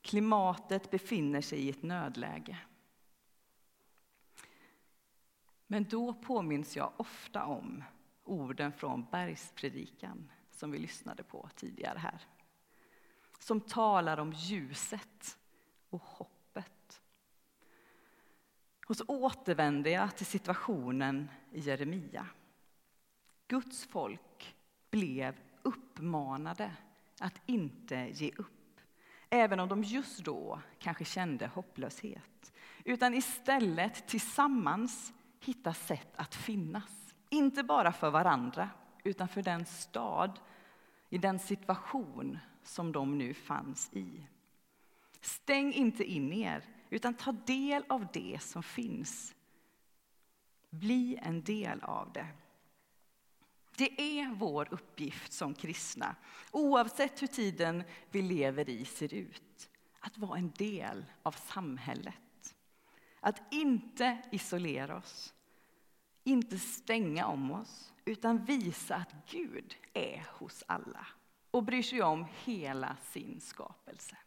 Klimatet 0.02 0.92
befinner 0.92 1.42
sig 1.42 1.60
i 1.60 1.70
ett 1.70 1.84
nödläge. 1.84 2.58
Men 5.68 5.84
då 5.84 6.14
påminns 6.14 6.76
jag 6.76 6.92
ofta 6.98 7.46
om 7.46 7.84
orden 8.30 8.72
från 8.72 9.06
bergspredikan 9.12 10.32
som 10.52 10.72
vi 10.72 10.80
lyssnade 10.80 11.24
på 11.24 11.50
tidigare 11.56 12.00
här. 12.00 12.22
Som 13.40 13.62
talar 13.62 14.18
om 14.18 14.34
ljuset 14.34 15.38
och 15.90 16.02
hoppet. 16.02 17.02
Och 18.88 18.98
så 18.98 19.04
återvänder 19.08 19.92
jag 19.92 20.16
till 20.16 20.26
situationen 20.26 21.32
i 21.52 21.60
Jeremia. 21.60 22.28
Guds 23.48 23.86
folk 23.86 24.56
blev 24.90 25.36
uppmanade 25.62 26.72
att 27.20 27.42
inte 27.46 27.96
ge 27.96 28.32
upp, 28.38 28.82
även 29.30 29.60
om 29.60 29.70
de 29.70 29.84
just 29.84 30.24
då 30.24 30.62
kanske 30.80 31.06
kände 31.06 31.48
hopplöshet, 31.48 32.54
utan 32.84 33.14
istället 33.14 34.08
tillsammans 34.08 35.14
hitta 35.40 35.74
sätt 35.74 36.12
att 36.16 36.36
finnas. 36.36 37.09
Inte 37.30 37.64
bara 37.64 37.92
för 37.92 38.10
varandra, 38.10 38.70
utan 39.04 39.28
för 39.28 39.42
den 39.42 39.66
stad, 39.66 40.40
i 41.10 41.18
den 41.18 41.40
situation 41.40 42.40
som 42.64 42.92
de 42.92 43.18
nu 43.18 43.34
fanns 43.34 43.90
i. 43.94 44.28
Stäng 45.22 45.74
inte 45.74 46.04
in 46.04 46.34
er, 46.34 46.64
utan 46.90 47.14
ta 47.14 47.32
del 47.32 47.84
av 47.90 48.08
det 48.14 48.40
som 48.42 48.64
finns. 48.64 49.36
Bli 50.70 51.20
en 51.22 51.42
del 51.42 51.82
av 51.84 52.14
det. 52.14 52.28
Det 53.78 54.02
är 54.02 54.34
vår 54.34 54.68
uppgift 54.72 55.34
som 55.34 55.54
kristna, 55.54 56.16
oavsett 56.52 57.22
hur 57.22 57.28
tiden 57.28 57.84
vi 58.12 58.22
lever 58.22 58.70
i 58.70 58.86
ser 58.86 59.14
ut, 59.14 59.70
att 60.00 60.18
vara 60.18 60.38
en 60.38 60.52
del 60.52 61.06
av 61.24 61.32
samhället. 61.32 62.56
Att 63.20 63.54
inte 63.54 64.18
isolera 64.32 64.98
oss, 64.98 65.34
inte 66.30 66.60
stänga 66.60 67.26
om 67.26 67.52
oss, 67.52 67.94
utan 68.06 68.46
visa 68.46 68.96
att 68.96 69.14
Gud 69.30 69.76
är 69.94 70.28
hos 70.32 70.64
alla 70.68 71.08
och 71.52 71.64
bryr 71.64 71.84
sig 71.84 72.02
om 72.02 72.26
hela 72.44 72.98
sin 73.02 73.42
skapelse. 73.42 74.18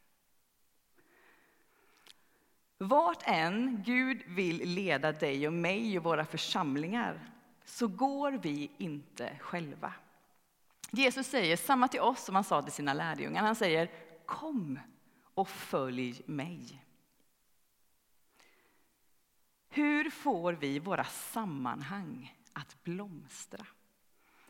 Vart 2.79 3.23
än 3.25 3.83
Gud 3.87 4.23
vill 4.27 4.75
leda 4.75 5.13
dig 5.13 5.47
och 5.47 5.53
mig 5.53 5.99
och 5.99 6.05
våra 6.05 6.25
församlingar 6.25 7.31
så 7.65 7.89
går 7.89 8.33
vi 8.33 8.71
inte 8.79 9.39
själva. 9.41 9.93
Jesus 10.91 11.27
säger 11.27 11.57
samma 11.57 11.89
till 11.89 12.01
oss 12.01 12.25
som 12.25 12.35
han 12.35 12.45
sa 12.45 12.63
till 12.63 12.73
sina 12.73 12.95
lärjungar. 12.95 13.43
Han 13.43 13.57
säger 13.57 13.91
kom 14.27 14.79
och 15.35 15.49
följ 15.49 16.23
mig. 16.27 16.85
Hur 19.75 20.11
får 20.11 20.53
vi 20.53 20.79
våra 20.79 21.05
sammanhang 21.05 22.39
att 22.53 22.85
blomstra 22.85 23.67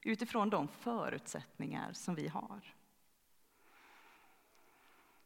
utifrån 0.03 0.51
de 0.51 0.69
förutsättningar 0.69 1.93
som 1.93 2.15
vi 2.15 2.29
har? 2.29 2.75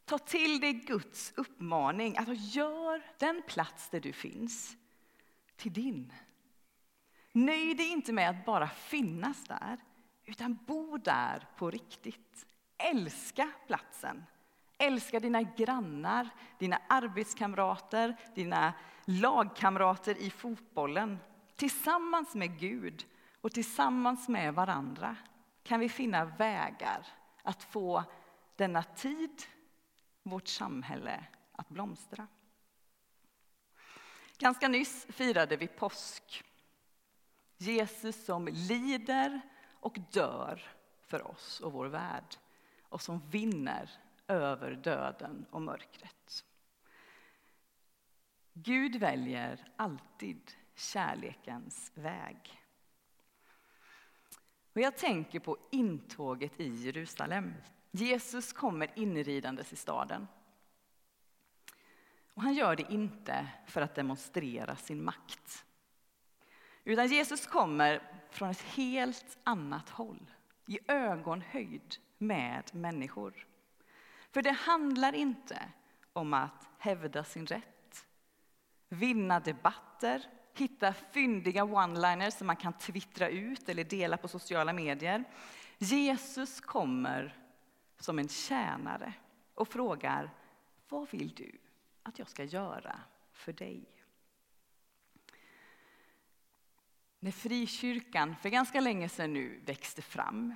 Ta 0.04 0.18
till 0.18 0.60
dig 0.60 0.72
Guds 0.72 1.32
uppmaning 1.36 2.16
att 2.16 2.54
gör 2.54 3.02
den 3.18 3.42
plats 3.48 3.90
där 3.90 4.00
du 4.00 4.12
finns 4.12 4.76
till 5.56 5.72
din. 5.72 6.12
Nöj 7.32 7.74
dig 7.74 7.88
inte 7.88 8.12
med 8.12 8.30
att 8.30 8.44
bara 8.44 8.68
finnas 8.68 9.44
där, 9.44 9.78
utan 10.24 10.58
bo 10.66 10.96
där 10.96 11.48
på 11.56 11.70
riktigt. 11.70 12.46
Älska 12.78 13.52
platsen. 13.66 14.24
Älska 14.78 15.20
dina 15.20 15.42
grannar, 15.42 16.28
dina 16.58 16.80
arbetskamrater, 16.88 18.16
dina 18.34 18.74
lagkamrater 19.04 20.18
i 20.18 20.30
fotbollen. 20.30 21.18
Tillsammans 21.56 22.34
med 22.34 22.58
Gud 22.58 23.06
och 23.40 23.52
tillsammans 23.52 24.28
med 24.28 24.54
varandra 24.54 25.16
kan 25.62 25.80
vi 25.80 25.88
finna 25.88 26.24
vägar 26.24 27.06
att 27.42 27.62
få 27.62 28.04
denna 28.56 28.82
tid, 28.82 29.42
vårt 30.22 30.48
samhälle, 30.48 31.24
att 31.52 31.68
blomstra. 31.68 32.26
Ganska 34.38 34.68
nyss 34.68 35.06
firade 35.08 35.56
vi 35.56 35.66
påsk. 35.66 36.44
Jesus 37.58 38.24
som 38.24 38.48
lider 38.52 39.40
och 39.72 39.98
dör 40.12 40.62
för 41.00 41.30
oss 41.30 41.60
och 41.60 41.72
vår 41.72 41.86
värld 41.86 42.36
och 42.82 43.02
som 43.02 43.30
vinner 43.30 43.90
över 44.28 44.72
döden 44.72 45.46
och 45.50 45.62
mörkret. 45.62 46.44
Gud 48.52 48.96
väljer 48.96 49.72
alltid 49.76 50.52
kärlekens 50.74 51.92
väg. 51.94 52.62
Och 54.72 54.80
jag 54.80 54.96
tänker 54.96 55.40
på 55.40 55.58
intåget 55.70 56.60
i 56.60 56.68
Jerusalem. 56.68 57.54
Jesus 57.90 58.52
kommer 58.52 58.98
inridandes 58.98 59.72
i 59.72 59.76
staden. 59.76 60.26
Och 62.34 62.42
han 62.42 62.54
gör 62.54 62.76
det 62.76 62.92
inte 62.92 63.48
för 63.66 63.80
att 63.80 63.94
demonstrera 63.94 64.76
sin 64.76 65.04
makt. 65.04 65.64
Utan 66.84 67.06
Jesus 67.06 67.46
kommer 67.46 68.02
från 68.30 68.50
ett 68.50 68.62
helt 68.62 69.38
annat 69.44 69.88
håll, 69.88 70.30
i 70.66 70.78
ögonhöjd 70.88 71.96
med 72.18 72.74
människor. 72.74 73.46
För 74.36 74.42
det 74.42 74.52
handlar 74.52 75.12
inte 75.12 75.68
om 76.12 76.34
att 76.34 76.68
hävda 76.78 77.24
sin 77.24 77.46
rätt, 77.46 78.06
vinna 78.88 79.40
debatter, 79.40 80.22
hitta 80.54 80.92
fyndiga 80.92 81.64
one-liners 81.64 82.30
som 82.30 82.46
man 82.46 82.56
kan 82.56 82.72
twittra 82.72 83.28
ut 83.28 83.68
eller 83.68 83.84
dela 83.84 84.16
på 84.16 84.28
sociala 84.28 84.72
medier. 84.72 85.24
Jesus 85.78 86.60
kommer 86.60 87.36
som 87.98 88.18
en 88.18 88.28
tjänare 88.28 89.12
och 89.54 89.68
frågar 89.68 90.30
vad 90.88 91.10
vill 91.10 91.34
du 91.34 91.58
att 92.02 92.18
jag 92.18 92.28
ska 92.28 92.44
göra 92.44 93.00
för 93.32 93.52
dig? 93.52 93.84
När 97.18 97.32
frikyrkan 97.32 98.36
för 98.42 98.48
ganska 98.48 98.80
länge 98.80 99.08
sedan 99.08 99.32
nu 99.32 99.60
växte 99.66 100.02
fram 100.02 100.54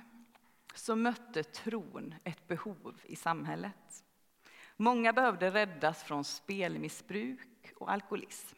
så 0.75 0.95
mötte 0.95 1.43
tron 1.43 2.15
ett 2.23 2.47
behov 2.47 3.01
i 3.03 3.15
samhället. 3.15 4.03
Många 4.77 5.13
behövde 5.13 5.51
räddas 5.51 6.03
från 6.03 6.23
spelmissbruk 6.23 7.73
och 7.75 7.91
alkoholism. 7.91 8.57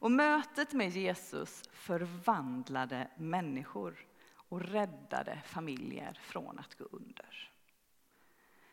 Och 0.00 0.10
mötet 0.10 0.72
med 0.72 0.90
Jesus 0.90 1.62
förvandlade 1.72 3.10
människor 3.16 4.06
och 4.34 4.60
räddade 4.60 5.40
familjer 5.44 6.18
från 6.22 6.58
att 6.58 6.74
gå 6.74 6.84
under. 6.84 7.50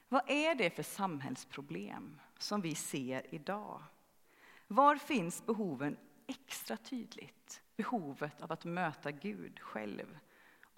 Vad 0.10 0.30
är 0.30 0.56
det 0.56 0.70
för 0.70 0.84
samhällsproblem 0.84 2.20
som 2.38 2.62
vi 2.62 2.76
ser 2.76 3.34
idag? 3.36 3.84
Var 4.68 4.96
finns 4.96 5.46
behoven 5.46 5.98
extra 6.28 6.78
tydligt? 6.78 7.62
Behovet 7.76 8.42
av 8.42 8.52
att 8.52 8.66
möta 8.66 9.12
Gud 9.12 9.60
själv 9.60 10.20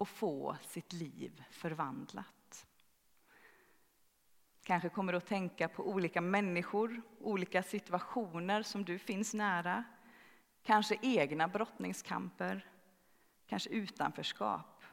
och 0.00 0.08
få 0.08 0.56
sitt 0.62 0.92
liv 0.92 1.44
förvandlat. 1.50 2.66
Kanske 4.62 4.88
kommer 4.88 5.12
du 5.12 5.18
att 5.18 5.26
tänka 5.26 5.68
på 5.68 5.88
olika 5.88 6.20
människor, 6.20 7.02
olika 7.18 7.62
situationer 7.62 8.62
som 8.62 8.84
du 8.84 8.98
finns 8.98 9.34
nära. 9.34 9.84
Kanske 10.62 10.98
egna 11.02 11.48
brottningskamper, 11.48 12.70
kanske 13.46 13.70
utanförskap. 13.70 14.84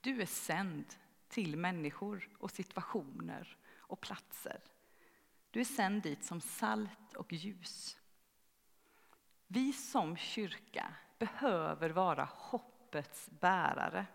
Du 0.00 0.22
är 0.22 0.26
sänd 0.26 0.84
till 1.28 1.56
människor 1.56 2.28
och 2.38 2.50
situationer 2.50 3.56
och 3.76 4.00
platser. 4.00 4.60
Du 5.50 5.60
är 5.60 5.64
sänd 5.64 6.02
dit 6.02 6.24
som 6.24 6.40
salt 6.40 7.14
och 7.16 7.32
ljus. 7.32 7.96
Vi 9.46 9.72
som 9.72 10.16
kyrka 10.16 10.94
behöver 11.18 11.90
vara 11.90 12.24
hopp 12.24 12.71
hoppets 12.92 13.30
bärare. 13.40 14.06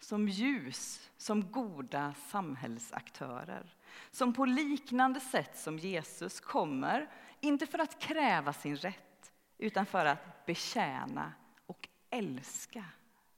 Som 0.00 0.28
ljus, 0.28 1.10
som 1.16 1.50
goda 1.50 2.14
samhällsaktörer. 2.14 3.74
Som 4.10 4.32
på 4.32 4.44
liknande 4.44 5.20
sätt 5.20 5.58
som 5.58 5.78
Jesus 5.78 6.40
kommer, 6.40 7.10
inte 7.40 7.66
för 7.66 7.78
att 7.78 7.98
kräva 8.00 8.52
sin 8.52 8.76
rätt, 8.76 9.32
utan 9.58 9.86
för 9.86 10.06
att 10.06 10.46
betjäna 10.46 11.32
och 11.66 11.88
älska 12.10 12.84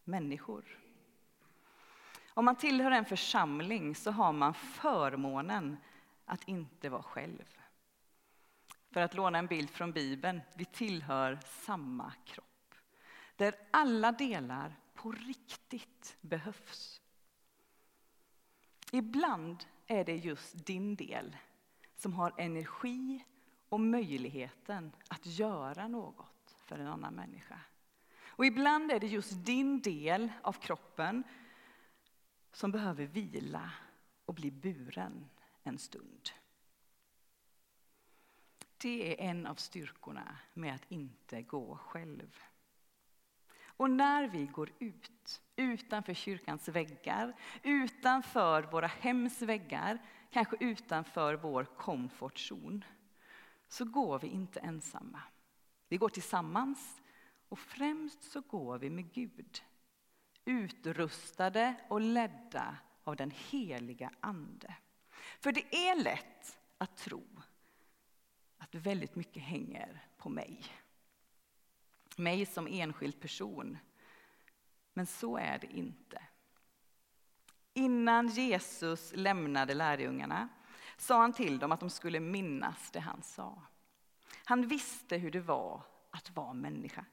människor. 0.04 0.64
Om 2.34 2.44
man 2.44 2.56
tillhör 2.56 2.90
en 2.90 3.04
församling 3.04 3.94
så 3.94 4.10
har 4.10 4.32
man 4.32 4.54
förmånen 4.54 5.76
att 6.24 6.48
inte 6.48 6.88
vara 6.88 7.02
själv. 7.02 7.58
För 8.90 9.00
att 9.00 9.14
låna 9.14 9.38
en 9.38 9.46
bild 9.46 9.70
från 9.70 9.92
Bibeln, 9.92 10.40
vi 10.54 10.64
tillhör 10.64 11.38
samma 11.44 12.12
kropp. 12.24 12.55
Där 13.36 13.54
alla 13.70 14.12
delar 14.12 14.76
på 14.94 15.12
riktigt 15.12 16.16
behövs. 16.20 17.00
Ibland 18.92 19.64
är 19.86 20.04
det 20.04 20.16
just 20.16 20.66
din 20.66 20.96
del 20.96 21.36
som 21.96 22.12
har 22.12 22.34
energi 22.38 23.24
och 23.68 23.80
möjligheten 23.80 24.92
att 25.08 25.26
göra 25.26 25.88
något 25.88 26.56
för 26.66 26.78
en 26.78 26.86
annan 26.86 27.14
människa. 27.14 27.60
Och 28.26 28.46
ibland 28.46 28.90
är 28.92 29.00
det 29.00 29.06
just 29.06 29.44
din 29.44 29.80
del 29.80 30.32
av 30.42 30.52
kroppen 30.52 31.24
som 32.52 32.72
behöver 32.72 33.06
vila 33.06 33.70
och 34.24 34.34
bli 34.34 34.50
buren 34.50 35.28
en 35.62 35.78
stund. 35.78 36.30
Det 38.76 39.22
är 39.22 39.30
en 39.30 39.46
av 39.46 39.54
styrkorna 39.54 40.38
med 40.54 40.74
att 40.74 40.90
inte 40.90 41.42
gå 41.42 41.76
själv. 41.76 42.42
Och 43.76 43.90
när 43.90 44.28
vi 44.28 44.46
går 44.46 44.70
ut, 44.78 45.42
utanför 45.56 46.14
kyrkans 46.14 46.68
väggar, 46.68 47.36
utanför 47.62 48.62
våra 48.62 48.86
hems 48.86 49.42
väggar, 49.42 49.98
kanske 50.30 50.56
utanför 50.60 51.34
vår 51.34 51.64
komfortzon, 51.64 52.84
så 53.68 53.84
går 53.84 54.18
vi 54.18 54.26
inte 54.26 54.60
ensamma. 54.60 55.22
Vi 55.88 55.96
går 55.96 56.08
tillsammans 56.08 57.02
och 57.48 57.58
främst 57.58 58.22
så 58.22 58.40
går 58.40 58.78
vi 58.78 58.90
med 58.90 59.12
Gud. 59.12 59.62
Utrustade 60.44 61.74
och 61.88 62.00
ledda 62.00 62.76
av 63.04 63.16
den 63.16 63.30
heliga 63.30 64.10
Ande. 64.20 64.74
För 65.40 65.52
det 65.52 65.74
är 65.88 66.02
lätt 66.02 66.58
att 66.78 66.96
tro 66.96 67.26
att 68.58 68.74
väldigt 68.74 69.14
mycket 69.14 69.42
hänger 69.42 70.06
på 70.16 70.28
mig. 70.28 70.64
Mig 72.16 72.46
som 72.46 72.66
enskild 72.66 73.20
person. 73.20 73.78
Men 74.92 75.06
så 75.06 75.36
är 75.36 75.58
det 75.58 75.66
inte. 75.66 76.22
Innan 77.74 78.28
Jesus 78.28 79.12
lämnade 79.14 79.74
lärjungarna 79.74 80.48
sa 80.96 81.20
han 81.20 81.32
till 81.32 81.58
dem 81.58 81.72
att 81.72 81.80
de 81.80 81.90
skulle 81.90 82.20
minnas 82.20 82.90
det 82.90 83.00
han 83.00 83.22
sa. 83.22 83.62
Han 84.44 84.68
visste 84.68 85.16
hur 85.16 85.30
det 85.30 85.40
var 85.40 85.82
att 86.10 86.30
vara 86.36 86.52
människa. 86.52 87.04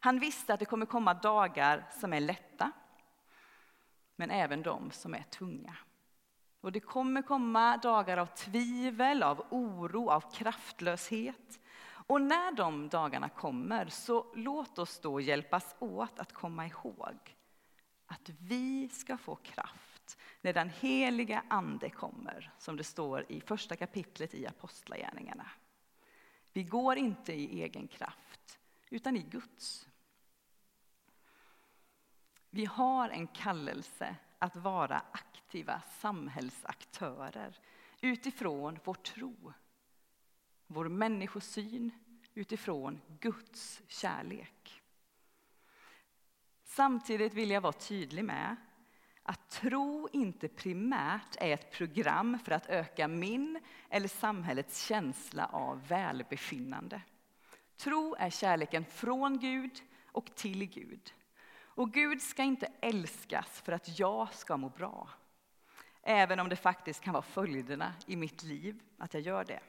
Han 0.00 0.18
visste 0.18 0.54
att 0.54 0.60
det 0.60 0.66
kommer 0.66 0.86
komma 0.86 1.14
dagar 1.14 1.88
som 2.00 2.12
är 2.12 2.20
lätta, 2.20 2.72
men 4.16 4.30
även 4.30 4.62
de 4.62 4.90
som 4.90 5.14
är 5.14 5.22
tunga. 5.22 5.76
Och 6.60 6.72
det 6.72 6.80
kommer 6.80 7.22
komma 7.22 7.76
dagar 7.76 8.16
av 8.16 8.26
tvivel, 8.26 9.22
av 9.22 9.46
oro, 9.50 10.10
av 10.10 10.32
kraftlöshet. 10.34 11.60
Och 12.06 12.22
när 12.22 12.52
de 12.52 12.88
dagarna 12.88 13.28
kommer, 13.28 13.86
så 13.86 14.26
låt 14.34 14.78
oss 14.78 15.00
då 15.00 15.20
hjälpas 15.20 15.74
åt 15.78 16.18
att 16.18 16.32
komma 16.32 16.66
ihåg 16.66 17.36
att 18.06 18.30
vi 18.38 18.88
ska 18.88 19.18
få 19.18 19.36
kraft 19.36 20.18
när 20.40 20.52
den 20.52 20.70
heliga 20.70 21.44
Ande 21.48 21.90
kommer, 21.90 22.52
som 22.58 22.76
det 22.76 22.84
står 22.84 23.26
i 23.28 23.40
första 23.40 23.76
kapitlet 23.76 24.34
i 24.34 24.46
Apostlagärningarna. 24.46 25.50
Vi 26.52 26.62
går 26.62 26.96
inte 26.96 27.32
i 27.32 27.62
egen 27.62 27.88
kraft, 27.88 28.58
utan 28.90 29.16
i 29.16 29.22
Guds. 29.22 29.88
Vi 32.50 32.64
har 32.64 33.08
en 33.08 33.26
kallelse 33.26 34.16
att 34.38 34.56
vara 34.56 35.02
aktiva 35.12 35.82
samhällsaktörer 36.00 37.58
utifrån 38.00 38.78
vår 38.84 38.94
tro, 38.94 39.52
vår 40.72 40.88
människosyn, 40.88 41.90
utifrån 42.34 43.00
Guds 43.20 43.82
kärlek. 43.88 44.82
Samtidigt 46.64 47.34
vill 47.34 47.50
jag 47.50 47.60
vara 47.60 47.72
tydlig 47.72 48.24
med 48.24 48.56
att 49.22 49.50
tro 49.50 50.08
inte 50.12 50.48
primärt 50.48 51.36
är 51.36 51.54
ett 51.54 51.72
program 51.72 52.38
för 52.38 52.52
att 52.52 52.66
öka 52.66 53.08
min 53.08 53.60
eller 53.88 54.08
samhällets 54.08 54.86
känsla 54.86 55.46
av 55.46 55.88
välbefinnande. 55.88 57.02
Tro 57.76 58.14
är 58.18 58.30
kärleken 58.30 58.84
från 58.84 59.38
Gud 59.38 59.82
och 60.06 60.34
till 60.34 60.64
Gud. 60.64 61.12
Och 61.74 61.92
Gud 61.92 62.22
ska 62.22 62.42
inte 62.42 62.72
älskas 62.80 63.60
för 63.60 63.72
att 63.72 63.98
jag 63.98 64.34
ska 64.34 64.56
må 64.56 64.68
bra. 64.68 65.08
Även 66.02 66.40
om 66.40 66.48
det 66.48 66.56
faktiskt 66.56 67.00
kan 67.00 67.12
vara 67.12 67.22
följderna 67.22 67.94
i 68.06 68.16
mitt 68.16 68.42
liv 68.42 68.82
att 68.98 69.14
jag 69.14 69.22
gör 69.22 69.44
det. 69.44 69.60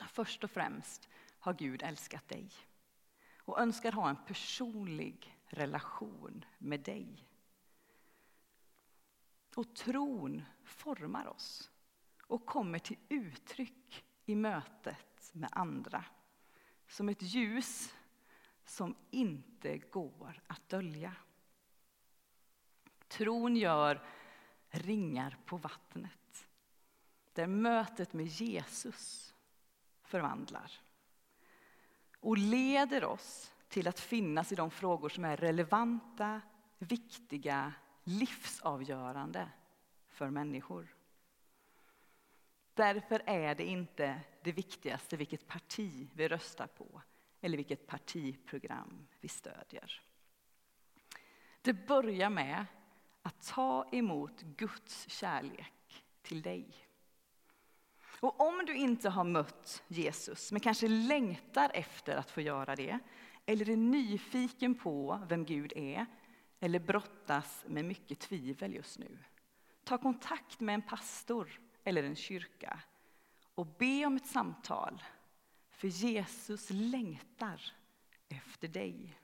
Utan 0.00 0.08
först 0.08 0.44
och 0.44 0.50
främst 0.50 1.08
har 1.38 1.54
Gud 1.54 1.82
älskat 1.82 2.28
dig 2.28 2.50
och 3.36 3.60
önskar 3.60 3.92
ha 3.92 4.10
en 4.10 4.24
personlig 4.26 5.38
relation 5.46 6.44
med 6.58 6.80
dig. 6.80 7.28
Och 9.54 9.74
tron 9.74 10.42
formar 10.64 11.26
oss 11.26 11.70
och 12.22 12.46
kommer 12.46 12.78
till 12.78 12.96
uttryck 13.08 14.04
i 14.26 14.34
mötet 14.34 15.30
med 15.32 15.48
andra. 15.52 16.04
Som 16.86 17.08
ett 17.08 17.22
ljus 17.22 17.94
som 18.64 18.96
inte 19.10 19.78
går 19.78 20.42
att 20.46 20.68
dölja. 20.68 21.14
Tron 23.08 23.56
gör 23.56 24.06
ringar 24.68 25.38
på 25.44 25.56
vattnet. 25.56 26.48
där 27.32 27.46
mötet 27.46 28.12
med 28.12 28.26
Jesus 28.26 29.29
förvandlar 30.10 30.80
och 32.20 32.38
leder 32.38 33.04
oss 33.04 33.54
till 33.68 33.88
att 33.88 34.00
finnas 34.00 34.52
i 34.52 34.54
de 34.54 34.70
frågor 34.70 35.08
som 35.08 35.24
är 35.24 35.36
relevanta, 35.36 36.40
viktiga, 36.78 37.72
livsavgörande 38.04 39.48
för 40.08 40.30
människor. 40.30 40.94
Därför 42.74 43.22
är 43.26 43.54
det 43.54 43.64
inte 43.64 44.20
det 44.42 44.52
viktigaste 44.52 45.16
vilket 45.16 45.46
parti 45.46 46.08
vi 46.14 46.28
röstar 46.28 46.66
på 46.66 47.02
eller 47.40 47.56
vilket 47.56 47.86
partiprogram 47.86 49.06
vi 49.20 49.28
stödjer. 49.28 50.02
Det 51.62 51.72
börjar 51.72 52.30
med 52.30 52.66
att 53.22 53.46
ta 53.46 53.88
emot 53.92 54.40
Guds 54.40 55.08
kärlek 55.08 56.04
till 56.22 56.42
dig. 56.42 56.89
Och 58.20 58.40
om 58.40 58.66
du 58.66 58.74
inte 58.74 59.08
har 59.08 59.24
mött 59.24 59.82
Jesus, 59.88 60.52
men 60.52 60.60
kanske 60.60 60.88
längtar 60.88 61.70
efter 61.74 62.16
att 62.16 62.30
få 62.30 62.40
göra 62.40 62.76
det, 62.76 62.98
eller 63.46 63.70
är 63.70 63.76
nyfiken 63.76 64.74
på 64.74 65.20
vem 65.28 65.44
Gud 65.44 65.72
är, 65.76 66.06
eller 66.60 66.78
brottas 66.78 67.64
med 67.66 67.84
mycket 67.84 68.18
tvivel 68.18 68.74
just 68.74 68.98
nu, 68.98 69.18
ta 69.84 69.98
kontakt 69.98 70.60
med 70.60 70.74
en 70.74 70.82
pastor 70.82 71.60
eller 71.84 72.02
en 72.02 72.16
kyrka 72.16 72.80
och 73.54 73.66
be 73.66 74.06
om 74.06 74.16
ett 74.16 74.26
samtal, 74.26 75.02
för 75.70 75.88
Jesus 75.88 76.70
längtar 76.70 77.72
efter 78.28 78.68
dig. 78.68 79.18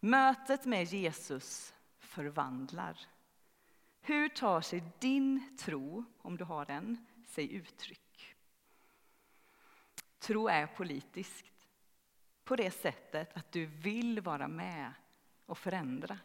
Mötet 0.00 0.64
med 0.64 0.84
Jesus 0.84 1.74
förvandlar. 1.98 2.98
Hur 4.08 4.28
tar 4.28 4.60
sig 4.60 4.82
din 4.98 5.56
tro, 5.58 6.04
om 6.22 6.36
du 6.36 6.44
har 6.44 6.64
den, 6.64 7.06
sig 7.26 7.52
uttryck? 7.52 8.36
Tro 10.18 10.48
är 10.48 10.66
politiskt 10.66 11.68
på 12.44 12.56
det 12.56 12.70
sättet 12.70 13.36
att 13.36 13.52
du 13.52 13.66
vill 13.66 14.20
vara 14.20 14.48
med 14.48 14.92
och 15.46 15.58
förändra. 15.58 16.18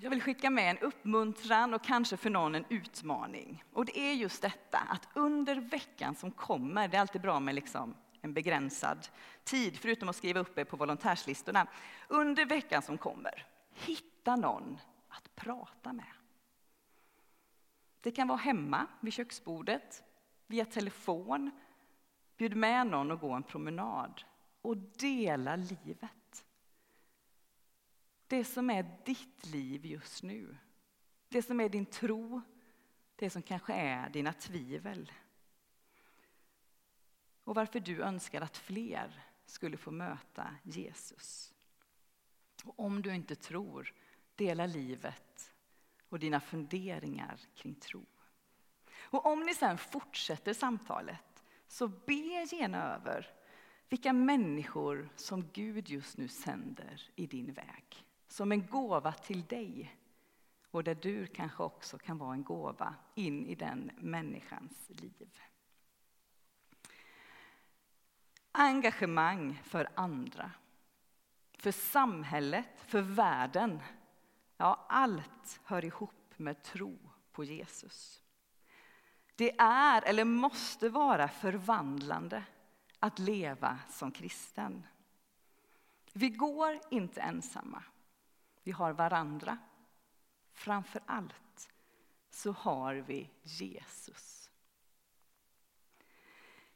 Jag 0.00 0.10
vill 0.10 0.22
skicka 0.22 0.50
med 0.50 0.70
en 0.70 0.78
uppmuntran 0.78 1.74
och 1.74 1.84
kanske 1.84 2.16
för 2.16 2.30
någon 2.30 2.54
en 2.54 2.64
utmaning. 2.68 3.64
Och 3.72 3.84
det 3.84 3.98
är 3.98 4.12
just 4.12 4.42
detta 4.42 4.78
att 4.78 5.08
under 5.14 5.56
veckan 5.56 6.14
som 6.14 6.30
kommer, 6.30 6.88
det 6.88 6.96
är 6.96 7.00
alltid 7.00 7.20
bra 7.20 7.40
med 7.40 7.54
liksom 7.54 7.94
en 8.22 8.34
begränsad 8.34 9.08
tid, 9.44 9.78
förutom 9.78 10.08
att 10.08 10.16
skriva 10.16 10.40
upp 10.40 10.58
er 10.58 10.64
på 10.64 10.76
volontärslistorna. 10.76 11.66
Under 12.08 12.46
veckan 12.46 12.82
som 12.82 12.98
kommer, 12.98 13.46
hitta 13.70 14.36
någon 14.36 14.78
att 15.08 15.34
prata 15.34 15.92
med. 15.92 16.12
Det 18.00 18.10
kan 18.10 18.28
vara 18.28 18.38
hemma 18.38 18.86
vid 19.00 19.12
köksbordet, 19.12 20.02
via 20.46 20.64
telefon. 20.64 21.50
Bjud 22.36 22.56
med 22.56 22.86
någon 22.86 23.10
och 23.10 23.20
gå 23.20 23.32
en 23.32 23.42
promenad 23.42 24.22
och 24.62 24.76
dela 24.76 25.56
livet. 25.56 26.44
Det 28.26 28.44
som 28.44 28.70
är 28.70 28.98
ditt 29.04 29.46
liv 29.46 29.86
just 29.86 30.22
nu. 30.22 30.56
Det 31.28 31.42
som 31.42 31.60
är 31.60 31.68
din 31.68 31.86
tro, 31.86 32.40
det 33.16 33.30
som 33.30 33.42
kanske 33.42 33.72
är 33.72 34.10
dina 34.10 34.32
tvivel 34.32 35.12
och 37.44 37.54
varför 37.54 37.80
du 37.80 38.02
önskar 38.02 38.40
att 38.40 38.56
fler 38.56 39.22
skulle 39.46 39.76
få 39.76 39.90
möta 39.90 40.54
Jesus. 40.62 41.54
Och 42.64 42.80
om 42.80 43.02
du 43.02 43.14
inte 43.14 43.34
tror, 43.34 43.92
dela 44.34 44.66
livet 44.66 45.52
och 46.08 46.18
dina 46.18 46.40
funderingar 46.40 47.40
kring 47.54 47.74
tro. 47.74 48.06
Och 48.94 49.26
om 49.26 49.40
ni 49.40 49.54
sen 49.54 49.78
fortsätter 49.78 50.54
samtalet, 50.54 51.44
så 51.68 51.88
be 51.88 52.12
gärna 52.52 52.94
över 52.94 53.30
vilka 53.88 54.12
människor 54.12 55.08
som 55.16 55.48
Gud 55.52 55.88
just 55.88 56.16
nu 56.16 56.28
sänder 56.28 57.10
i 57.14 57.26
din 57.26 57.52
väg. 57.52 58.06
Som 58.28 58.52
en 58.52 58.66
gåva 58.66 59.12
till 59.12 59.44
dig 59.44 59.96
och 60.70 60.84
där 60.84 60.94
du 60.94 61.26
kanske 61.26 61.62
också 61.62 61.98
kan 61.98 62.18
vara 62.18 62.34
en 62.34 62.44
gåva 62.44 62.94
in 63.14 63.46
i 63.46 63.54
den 63.54 63.90
människans 63.98 64.90
liv. 64.90 65.40
Engagemang 68.52 69.60
för 69.64 69.88
andra, 69.94 70.50
för 71.58 71.72
samhället, 71.72 72.80
för 72.86 73.00
världen. 73.00 73.82
Ja, 74.56 74.86
allt 74.88 75.60
hör 75.64 75.84
ihop 75.84 76.34
med 76.36 76.62
tro 76.62 76.98
på 77.32 77.44
Jesus. 77.44 78.22
Det 79.34 79.58
är, 79.58 80.02
eller 80.02 80.24
måste 80.24 80.88
vara, 80.88 81.28
förvandlande 81.28 82.44
att 83.00 83.18
leva 83.18 83.78
som 83.88 84.12
kristen. 84.12 84.86
Vi 86.12 86.28
går 86.28 86.80
inte 86.90 87.20
ensamma. 87.20 87.84
Vi 88.62 88.72
har 88.72 88.92
varandra. 88.92 89.58
Framför 90.52 91.02
allt 91.06 91.68
så 92.30 92.52
har 92.52 92.94
vi 92.94 93.30
Jesus. 93.42 94.41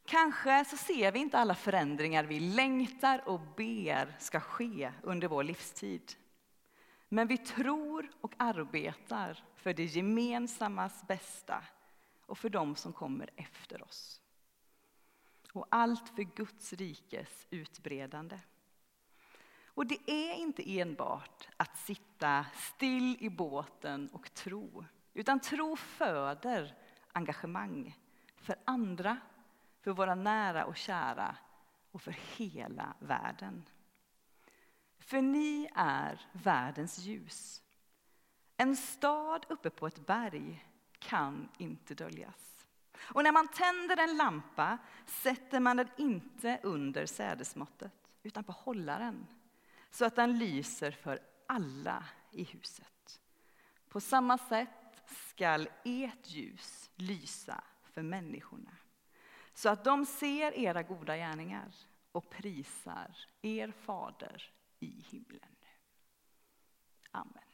Kanske 0.06 0.64
så 0.64 0.76
ser 0.76 1.12
vi 1.12 1.18
inte 1.18 1.38
alla 1.38 1.54
förändringar 1.54 2.24
vi 2.24 2.40
längtar 2.40 3.28
och 3.28 3.40
ber 3.40 4.16
ska 4.18 4.40
ske 4.40 4.92
under 5.02 5.28
vår 5.28 5.44
livstid. 5.44 6.12
Men 7.08 7.28
vi 7.28 7.38
tror 7.38 8.10
och 8.20 8.34
arbetar 8.36 9.44
för 9.56 9.72
det 9.72 9.84
gemensammas 9.84 11.06
bästa 11.06 11.64
och 12.26 12.38
för 12.38 12.48
dem 12.48 12.76
som 12.76 12.92
kommer 12.92 13.30
efter 13.36 13.82
oss. 13.82 14.20
Och 15.52 15.66
allt 15.70 16.08
för 16.08 16.22
Guds 16.22 16.72
rikes 16.72 17.46
utbredande. 17.50 18.38
Och 19.64 19.86
det 19.86 20.10
är 20.10 20.34
inte 20.34 20.80
enbart 20.80 21.48
att 21.56 21.78
sitta 21.78 22.46
still 22.54 23.16
i 23.20 23.30
båten 23.30 24.08
och 24.12 24.34
tro, 24.34 24.84
utan 25.14 25.40
tro 25.40 25.76
föder 25.76 26.74
engagemang 27.12 27.98
för 28.36 28.56
andra 28.64 29.18
för 29.86 29.92
våra 29.92 30.14
nära 30.14 30.64
och 30.64 30.76
kära 30.76 31.36
och 31.92 32.02
för 32.02 32.16
hela 32.36 32.94
världen. 32.98 33.64
För 34.98 35.22
ni 35.22 35.68
är 35.74 36.20
världens 36.32 36.98
ljus. 36.98 37.62
En 38.56 38.76
stad 38.76 39.46
uppe 39.48 39.70
på 39.70 39.86
ett 39.86 40.06
berg 40.06 40.66
kan 40.98 41.48
inte 41.58 41.94
döljas. 41.94 42.66
Och 42.98 43.22
när 43.22 43.32
man 43.32 43.48
tänder 43.48 43.96
en 43.96 44.16
lampa 44.16 44.78
sätter 45.06 45.60
man 45.60 45.76
den 45.76 45.88
inte 45.96 46.60
under 46.62 47.06
sädesmåttet 47.06 47.92
utan 48.22 48.44
på 48.44 48.52
hållaren 48.52 49.26
så 49.90 50.04
att 50.04 50.16
den 50.16 50.38
lyser 50.38 50.90
för 50.90 51.18
alla 51.46 52.04
i 52.30 52.44
huset. 52.44 53.20
På 53.88 54.00
samma 54.00 54.38
sätt 54.38 55.02
skall 55.06 55.68
ert 55.84 56.28
ljus 56.28 56.90
lysa 56.96 57.64
för 57.82 58.02
människorna 58.02 58.70
så 59.56 59.68
att 59.68 59.84
de 59.84 60.06
ser 60.06 60.52
era 60.52 60.82
goda 60.82 61.16
gärningar 61.16 61.74
och 62.12 62.30
prisar 62.30 63.16
er 63.42 63.70
fader 63.70 64.42
i 64.80 65.04
himlen. 65.10 65.56
Amen. 67.10 67.45